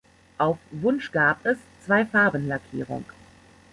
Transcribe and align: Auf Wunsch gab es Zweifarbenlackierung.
Auf 0.39 0.57
Wunsch 0.71 1.11
gab 1.11 1.45
es 1.45 1.59
Zweifarbenlackierung. 1.85 3.05